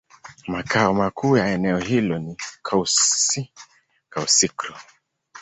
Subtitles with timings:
[0.47, 4.75] Makao makuu ya eneo hilo ni Kouassi-Kouassikro.